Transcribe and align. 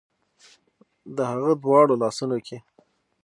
د 1.15 1.17
هغه 1.31 1.53
دواړو 1.63 1.93
لاسونو 2.03 2.37
کې 2.45 2.57